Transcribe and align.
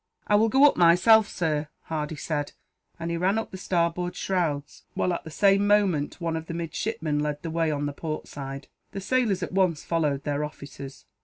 "I 0.25 0.33
will 0.33 0.49
go 0.49 0.65
up, 0.65 0.77
myself, 0.77 1.27
sir," 1.29 1.67
Hardy 1.83 2.15
said; 2.15 2.53
and 2.99 3.11
he 3.11 3.17
ran 3.17 3.37
up 3.37 3.51
the 3.51 3.57
starboard 3.57 4.15
shrouds 4.15 4.83
while, 4.95 5.13
at 5.13 5.23
the 5.25 5.29
same 5.29 5.67
moment, 5.67 6.19
one 6.19 6.35
of 6.35 6.47
the 6.47 6.55
midshipmen 6.55 7.19
led 7.19 7.43
the 7.43 7.51
way 7.51 7.69
on 7.69 7.85
the 7.85 7.93
port 7.93 8.27
side. 8.27 8.67
The 8.93 8.99
sailors 9.01 9.43
at 9.43 9.51
once 9.51 9.83
followed 9.83 10.23
their 10.23 10.43
officers. 10.43 11.05